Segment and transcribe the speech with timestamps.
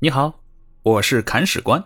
[0.00, 0.44] 你好，
[0.84, 1.84] 我是砍史官，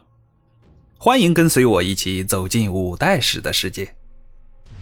[0.99, 3.97] 欢迎跟随我一起走进五代史的世界。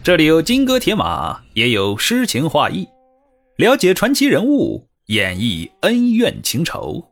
[0.03, 2.89] 这里有金戈铁马，也有诗情画意，
[3.55, 7.09] 了解传奇人物，演绎恩怨情仇。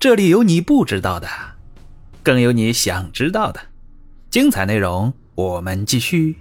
[0.00, 1.28] 这里有你不知道的，
[2.22, 3.60] 更有你想知道的。
[4.30, 6.36] 精彩内容，我们继续。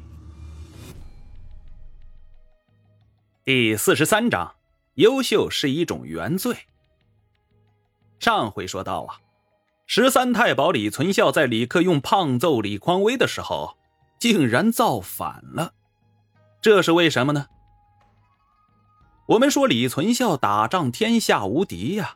[3.44, 4.54] 第四十三章：
[4.94, 6.56] 优秀是一种原罪。
[8.24, 9.20] 上回说到啊，
[9.86, 13.76] 十三太保李存孝在李克用胖揍李匡威的时候，
[14.18, 15.74] 竟然造反了，
[16.62, 17.48] 这是为什么呢？
[19.26, 22.16] 我们说李存孝打仗天下无敌呀，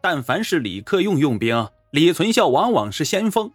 [0.00, 3.50] 但凡是李克用用兵，李存孝往往是先锋，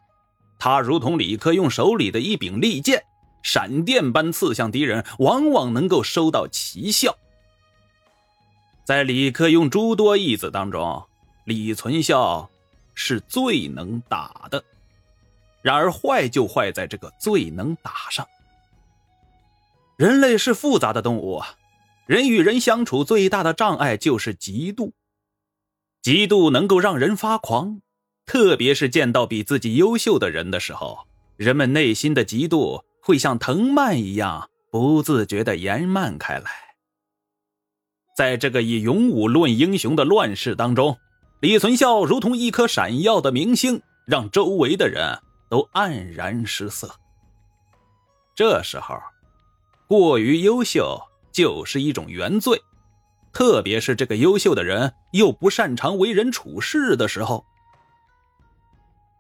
[0.60, 3.06] 他如同李克用手里的一柄利剑，
[3.42, 7.16] 闪电般刺向敌人，往往能够收到奇效。
[8.84, 11.08] 在李克用诸多义子当中。
[11.46, 12.50] 李存孝
[12.96, 14.64] 是最能打的，
[15.62, 18.28] 然而坏就坏在这个最能打上。
[19.96, 21.56] 人类是复杂的动物啊，
[22.08, 24.92] 人与人相处最大的障碍就是嫉妒，
[26.02, 27.80] 嫉妒能够让人发狂，
[28.26, 36.50] 特别是见到比自己优秀的人的时候，人们内心的嫉妒会像藤蔓一样不自觉的延漫开来。
[38.18, 40.98] 在这个以勇武论英雄的乱世当中。
[41.46, 46.90] 李存孝如同一颗闪耀的明星，让周围的人都黯然失色。
[48.34, 48.98] 这时候，
[49.86, 51.00] 过于优秀
[51.32, 52.60] 就是一种原罪，
[53.32, 57.46] 特别是这个优秀的人又不擅长为人处事的时候。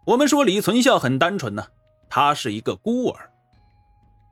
[0.07, 1.67] 我们说李存孝很单纯呢，
[2.09, 3.29] 他是一个孤儿，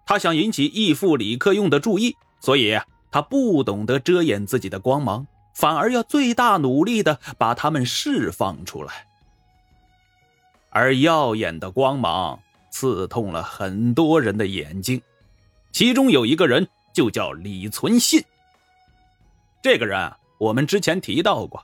[0.03, 2.75] 他想引起义父李克用的注意，所以
[3.11, 5.27] 他不懂得遮掩自己的光芒。
[5.53, 9.05] 反而要最大努力的把他们释放出来，
[10.69, 12.39] 而耀眼的光芒
[12.71, 14.99] 刺痛了很多人的眼睛，
[15.71, 18.23] 其中有一个人就叫李存信。
[19.61, 21.63] 这个人我们之前提到过，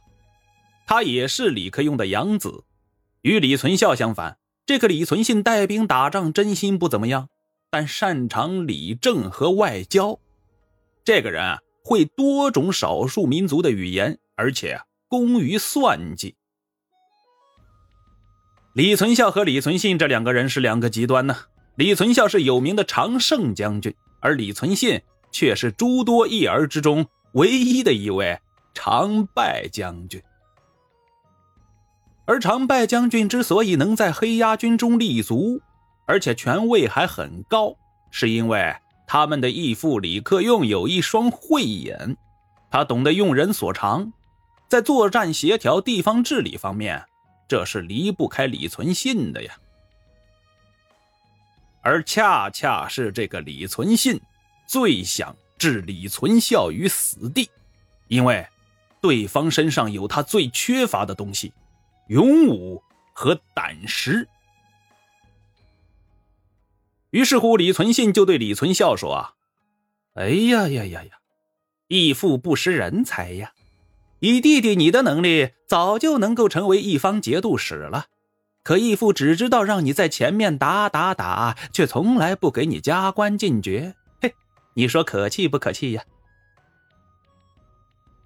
[0.85, 2.63] 他也是李克用的养子，
[3.23, 7.27] 与李存孝相反，这个李存信带兵打仗真心不怎么样，
[7.71, 10.19] 但擅长理政和外交。
[11.03, 11.59] 这个人啊。
[11.84, 16.35] 会多种少数民族的语言，而且啊工于算计。
[18.73, 21.35] 李存孝和李存信这两个人是两个极端呢。
[21.75, 25.01] 李存孝是有名的常胜将军，而李存信
[25.31, 28.39] 却是诸多一儿之中唯一的一位
[28.73, 30.22] 常败将军。
[32.25, 35.59] 而常败将军之所以能在黑鸭军中立足，
[36.06, 37.75] 而且权位还很高，
[38.12, 38.75] 是因为。
[39.11, 42.15] 他们的义父李克用有一双慧眼，
[42.69, 44.13] 他懂得用人所长，
[44.67, 47.03] 在作战协调、地方治理方面，
[47.47, 49.57] 这是离不开李存信的呀。
[51.81, 54.21] 而恰恰是这个李存信，
[54.67, 57.49] 最想置李存孝于死地，
[58.09, 58.45] 因为
[59.01, 61.51] 对方身上有他最缺乏的东西——
[62.09, 62.79] 勇武
[63.11, 64.29] 和胆识。
[67.11, 69.33] 于是乎，李存信就对李存孝说：“啊，
[70.13, 71.11] 哎呀呀呀呀，
[71.87, 73.53] 义父不识人才呀！
[74.19, 78.05] 以弟弟你的能力，早就能够成为一方节度使了。
[78.63, 83.95] 可义父只知道让你在前面打打打，却从来不给你加官进爵。
[84.21, 84.35] 嘿，
[84.75, 86.03] 你说可气不可气呀？”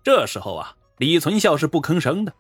[0.04, 2.34] 这时候啊，李存孝是不吭声的，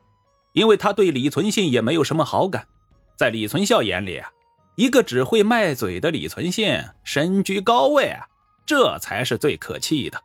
[0.51, 2.67] 因为他对李存信也没有什么好感。
[3.15, 4.29] 在李存孝眼里啊。
[4.75, 8.25] 一个只会卖嘴的李存信身居高位啊，
[8.66, 10.22] 这才是最可气的。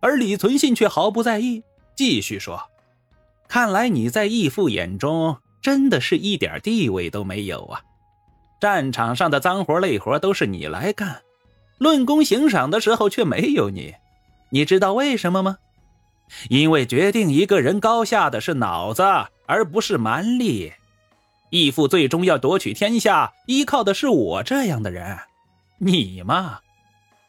[0.00, 1.62] 而李存信却毫不在意，
[1.94, 2.62] 继续说
[3.48, 7.82] ：“看来你在义父眼中真的是一点地位都没有啊！
[8.60, 11.20] 战场上的脏活累活都是你来干，
[11.76, 13.94] 论功行赏的时候却没有你。
[14.48, 15.58] 你知道为什么吗？
[16.48, 19.02] 因为决定一个人高下的是脑子，
[19.46, 20.72] 而不是蛮力。”
[21.50, 25.18] 义父最终要夺取天下，依靠的是我这样的人。
[25.78, 26.60] 你嘛，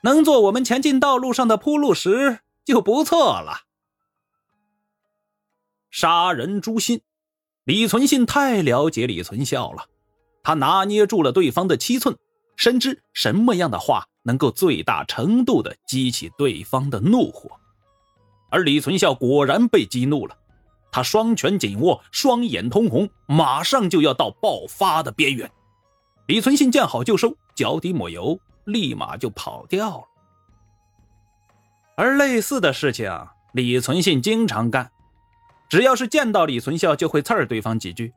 [0.04, 3.62] 能做我们前进道路上的铺路石就不错了。
[5.90, 7.02] 杀人诛心，
[7.64, 9.86] 李存信太了解李存孝了，
[10.44, 12.18] 他拿捏住了对方的七寸，
[12.56, 17.50] 深知什么样的话能够最大程度的激起对方的怒火。
[18.50, 20.38] 而李存孝果然被激怒了。
[20.92, 25.50] 他双拳紧握，双眼通红，马上就要到爆发的边缘。
[26.28, 30.04] 李存信见好就收，脚底抹油，立马就跑掉了。
[31.96, 33.12] 而类似的事情，
[33.54, 34.92] 李存信经常干，
[35.70, 38.14] 只要是见到李存孝，就会刺儿对方几句，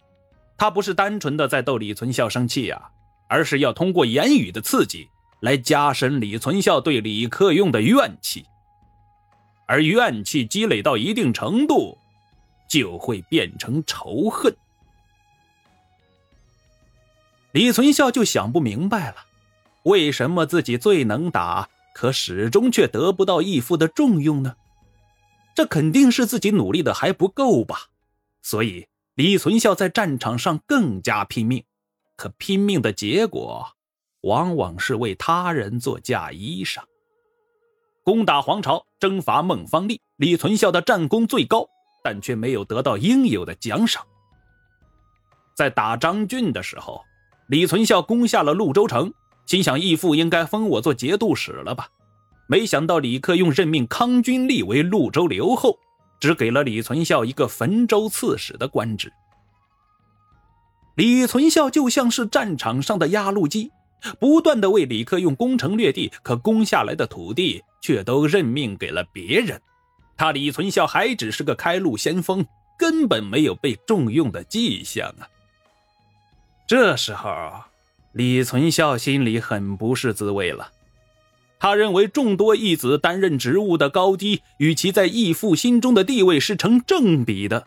[0.57, 2.91] 他不是单纯的在逗李存孝生气啊，
[3.29, 5.09] 而是要通过言语的刺激
[5.41, 8.47] 来加深李存孝对李克用的怨气。
[9.67, 11.99] 而怨气积累到一定程度，
[12.69, 14.57] 就会变成仇恨。
[17.53, 19.17] 李存孝就想不明白了，
[19.85, 24.57] 为什么自己最能打，可始终却得不到义父的重用呢？
[25.55, 27.91] 这肯定是自己努力的还不够吧。
[28.43, 31.65] 所以李存孝在战场上更加拼命，
[32.17, 33.69] 可拼命的结果，
[34.23, 36.83] 往往是为他人做嫁衣裳。
[38.03, 41.69] 攻打黄巢，征伐孟方立，李存孝的战功最高，
[42.05, 44.07] 但却没有得到应有的奖赏。
[45.55, 47.03] 在打张俊的时候，
[47.49, 49.11] 李存孝攻下了潞州城，
[49.47, 51.89] 心想义父应该封我做节度使了吧？
[52.47, 55.79] 没想到李克用任命康君立为潞州留后，
[56.21, 59.11] 只给了李存孝一个汾州刺史的官职。
[60.97, 63.71] 李存孝就像是战场上的压路机。
[64.21, 69.59] 不断的为李克用攻城略地，可攻下来的土地却都任命给了别人，
[70.17, 72.47] 他李存孝还只是个开路先锋，
[72.79, 75.29] 根本没有被重用的迹象啊！
[76.67, 77.65] 这时候，
[78.13, 80.71] 李存孝心里很不是滋味了。
[81.59, 87.67] 他认为众多义子担任职务的高低，与其在义父心中的地位是成正比的。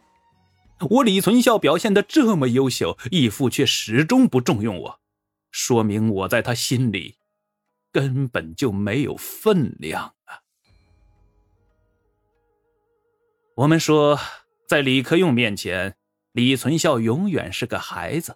[0.89, 4.99] 我李存孝表现的这么优秀，义父却始终不重用我。
[5.51, 7.15] 说明我在他心里
[7.91, 10.13] 根本就没有分量
[13.57, 14.19] 我们说，
[14.67, 15.95] 在李克用面前，
[16.33, 18.35] 李存孝永远是个孩子。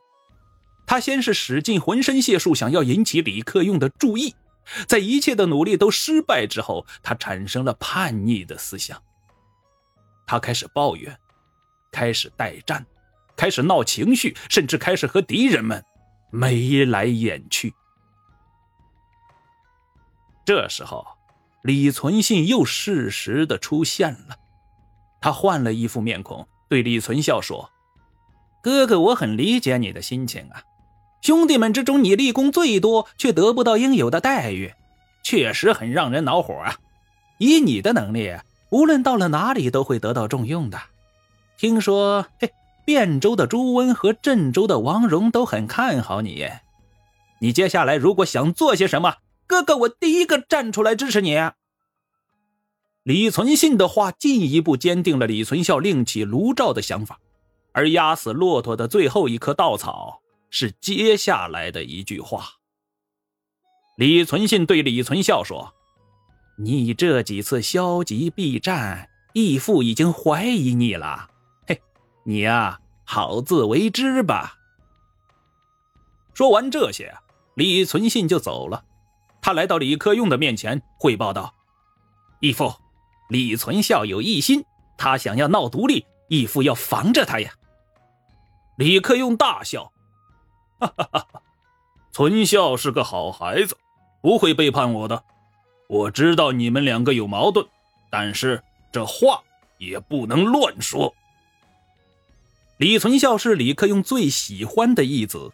[0.88, 4.34] 他先是使尽浑身解数，想要引起李克用的注意，
[4.88, 9.00] 在一切的努力都失败之后，他产生了叛逆的思想。
[10.26, 11.16] 他开始抱怨，
[11.92, 12.84] 开始代战，
[13.38, 15.86] 开始闹情绪，甚至开始和敌人们。
[16.32, 17.72] 眉来眼去。
[20.44, 21.06] 这时候，
[21.62, 24.36] 李存信又适时的出现了。
[25.22, 27.70] 他换了一副面孔，对李存孝说
[28.62, 30.64] ：“哥哥，我很理解你的心情啊。
[31.22, 34.74] 兄弟们之中，你立功最多，却得不到应有的待遇，
[35.24, 36.76] 确实很让人恼火啊。
[37.38, 38.36] 以你的能力，
[38.72, 40.82] 无论到了哪里都会得到重用的。
[41.58, 42.52] 听说，嘿。”
[42.88, 46.50] 汴州的朱温和镇州的王荣都很看好你，
[47.40, 51.38] 你接下来如果想做些什么，哥哥我第一个站出来支持你。
[53.03, 57.19] 李存信的话进一步坚定了李存孝另起炉灶的想法，
[57.71, 60.21] 而压死骆驼的最后一棵稻草
[60.51, 62.45] 是接下来的一句话。
[63.98, 65.74] 李存信对李存孝说
[66.59, 71.30] ：“你这几次消极避战，义父已经怀疑你了。”
[71.68, 71.81] 嘿
[72.24, 74.57] 你呀，好自为之吧。
[76.36, 77.15] 说完这些，
[77.56, 78.86] 李存信就走了。
[79.42, 81.53] 他来到李克用的面前，汇报道
[82.39, 82.74] ：“义父，
[83.31, 84.66] 李存孝有异心，
[84.98, 87.54] 他想要闹独立，义父要防着他呀。”
[88.75, 89.89] 李克用大笑
[90.78, 91.42] ：“哈哈哈哈！
[92.12, 93.78] 存孝是个好孩子，
[94.22, 95.24] 不会背叛我的。
[95.88, 97.66] 我知道你们两个有矛盾，
[98.10, 98.62] 但是
[98.92, 99.42] 这话
[99.77, 101.16] 也不能乱说。”
[102.75, 105.50] 李存孝是李克用最喜欢的义子，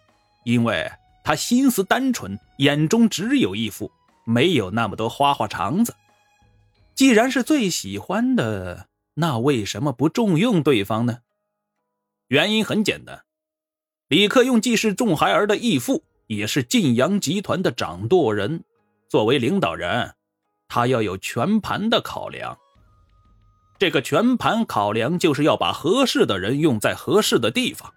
[0.46, 0.92] 因为
[1.24, 3.92] 他心思单纯，眼中只有义父，
[4.26, 5.94] 没有那么多花花肠子。
[6.98, 11.20] 既然是最喜欢的，那为什么不重用对方呢？
[12.28, 13.22] 原因很简单，
[14.08, 18.64] 李克用既是仲孩儿的义父，也是晋阳集团的掌舵人，
[19.08, 20.16] 作为领导人，
[20.68, 22.58] 他要有全盘的考量。
[23.78, 27.94] 这个全盘考量就是要把合适的人用在合适的地方。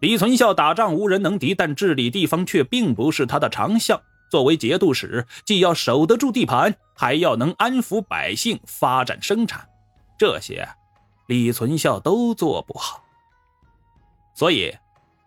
[0.00, 4.02] 李存孝打仗无人能敌，但治理地方却并不是他的长项。
[4.28, 9.68] 作为节度使，既要守得住地盘，还要能安抚百姓、发展生产，
[10.18, 10.68] 这些
[11.28, 13.04] 李存孝都做不好。
[14.34, 14.76] 所以，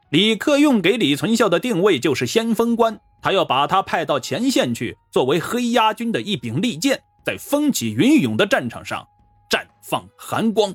[0.09, 9.07] 李克用给李存孝的定位就是先锋官，他要把他派到前线去，作为黑鸦军的一柄利剑，在风起云涌的战场上。
[9.49, 10.73] 绽放寒光，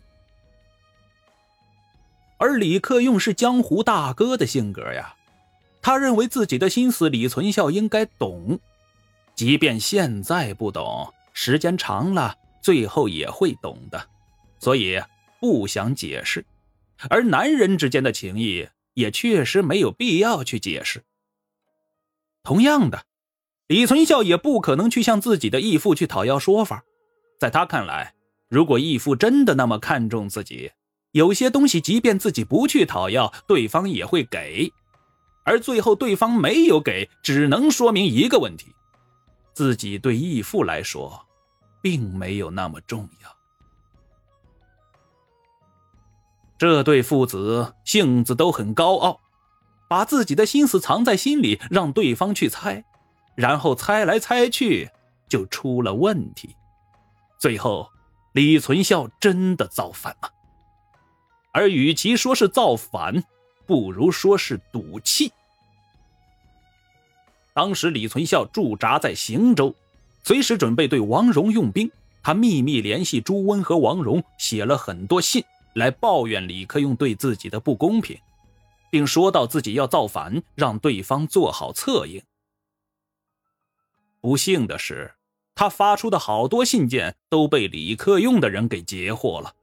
[2.37, 5.15] 而李克用是江湖大哥的性格呀，
[5.81, 8.61] 他认为自己的心思李存孝应该懂，
[9.37, 14.09] 即便现在不懂，时间长了最后也会懂的，
[14.59, 14.99] 所以
[15.38, 16.45] 不想解释。
[17.11, 21.05] 而男人之间的情谊也确实没有必要去解释。
[22.43, 23.05] 同样的，
[23.66, 26.83] 李存孝也不可能去向自己的义父去讨要说法，
[27.38, 28.14] 在他看来。
[28.49, 30.71] 如果义父真的那么看重自己，
[31.11, 34.73] 有些东西即便自己不去讨要，对方也会给，
[35.45, 38.73] 而最后对方没有给，只能说明一个问题：
[39.56, 41.26] 自己对义父来说，
[41.80, 43.36] 并没有那么重要。
[46.58, 49.18] 这对父子性子都很高傲，
[49.88, 52.84] 把自己的心思藏在心里，让对方去猜，
[53.34, 54.90] 然后猜来猜去，
[55.26, 56.54] 就出了问题。
[57.38, 57.90] 最后，
[58.32, 60.30] 李存孝真的造反了。
[61.52, 63.25] 而与其说是造反，
[63.64, 65.32] 不如说是赌气。
[67.56, 69.75] 当时李存孝驻扎在邢州，
[70.22, 71.90] 随时准备对王荣用兵。
[72.22, 75.42] 他秘密联系朱温和王荣，写了很多信。
[75.75, 78.18] 来抱怨李克用对自己的不公平，
[78.90, 82.22] 并说到自己要造反，让对方做好策应。
[84.20, 85.14] 不幸的是，
[85.54, 89.54] 他发出的好多信件都被李克用的人给截获了。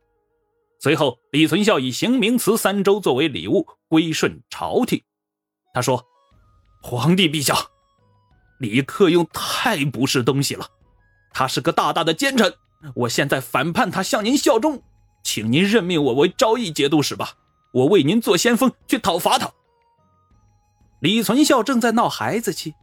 [0.80, 5.02] 随后，李存孝以行名祠三州作为礼物归顺朝廷。
[5.74, 6.06] 他说
[6.80, 7.56] ：“皇帝陛下，
[8.60, 10.68] 李克用太不是东西了，
[11.34, 12.54] 他是个大大的奸臣。
[12.96, 14.82] 我现在反叛他，向您效忠。”
[15.24, 17.30] 请您任命我为昭义节度使吧，
[17.72, 19.50] 我为您做先锋去讨伐他。
[21.00, 22.76] 李存孝正在闹孩子气，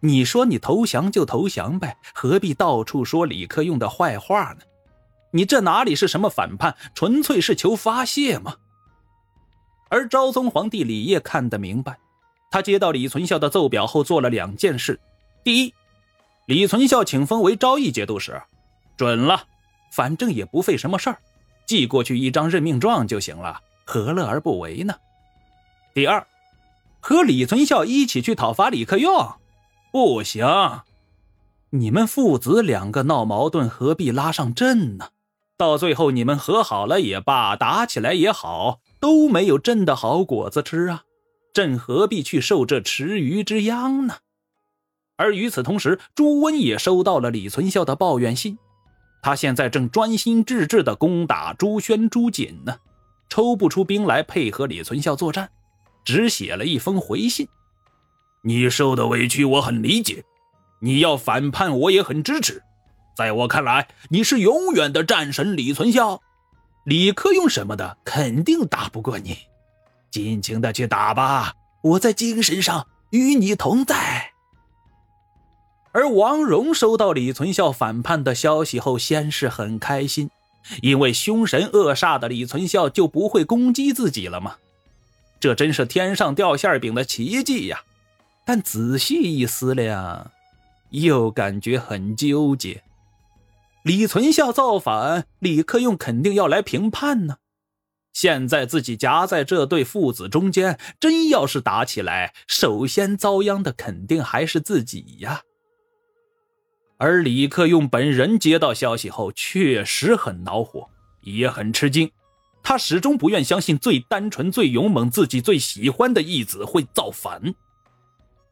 [0.00, 4.62] 你说你投降就投降呗，何必到处说李克用的坏话呢？
[5.30, 8.56] 你这哪里是什么反叛，纯粹是求发泄嘛。
[9.88, 11.96] 而昭宗皇帝李晔看得明白，
[12.50, 14.98] 他接到李存孝的奏表后做了两件事：
[15.44, 15.74] 第一，
[16.46, 18.40] 李存孝请封为昭义节度使，
[18.96, 19.42] 准了，
[19.92, 21.18] 反正也不费什么事儿。
[21.66, 24.94] 寄过去一张任命状就行了，何乐而不为呢？
[25.92, 26.26] 第二，
[27.00, 29.34] 和李存孝一起去讨伐李克用，
[29.92, 30.46] 不行。
[31.70, 35.08] 你们父子两个闹矛盾，何必拉上朕呢？
[35.58, 41.02] 到最后你们和好了也罢，打起来也好，都没有朕的好果子吃啊！
[41.58, 44.18] 朕何必去受这池鱼之殃呢？
[45.16, 48.56] 而与此同时，朱温也收到了李存孝的抱怨信。
[49.22, 52.76] 他现在正专心致志地攻打朱宣、朱瑾呢，
[53.28, 55.50] 抽不出兵来配合李存孝作战，
[56.04, 57.48] 只写了一封回信。
[58.44, 60.22] 你受的委屈我很理解，
[60.80, 62.62] 你要反叛我也很支持。
[63.16, 66.22] 在我看来，你是永远的战神李存孝，
[66.84, 69.36] 李克用什么的肯定打不过你，
[70.10, 74.32] 尽情的去打吧，我在精神上与你同在。
[75.92, 80.30] 而王荣收到李存孝反叛的消息后，先是很开心，
[80.82, 84.56] 因为凶神恶煞的李存孝就不会攻击自己了吗？
[85.40, 87.82] 这真是天上掉馅饼的奇迹呀！
[88.44, 90.30] 但仔细一思量，
[90.90, 92.82] 又感觉很纠结。
[93.82, 97.36] 李存孝造反，李克用肯定要来平叛呢。
[98.18, 105.42] 现在自己夹在这对父子中间，真要是打起来，首先遭殃的肯定还是自己呀。
[106.96, 112.10] 而李克用本人接到消息后，确实很恼火，也很吃惊。
[112.60, 117.40] 他始终不愿相信最单纯、最勇猛、自己最喜欢的义子会造反。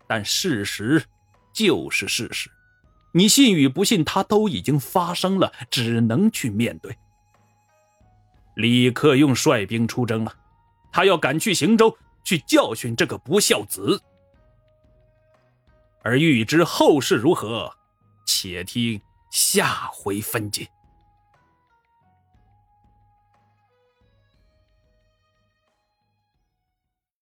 [0.06, 1.02] 但事实
[1.52, 2.49] 就是事实，
[3.11, 6.96] 你信与不信，它都已经发生了，只能去面对。
[8.56, 10.34] 李克用率兵出征了，
[10.92, 14.02] 他要赶去邢州去教训这个不孝子。
[16.02, 17.70] 而欲知后事如何？
[18.26, 20.68] 且听下回分解。